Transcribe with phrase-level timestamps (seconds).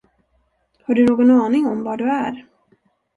[0.83, 2.45] Har du nån aning om var du är?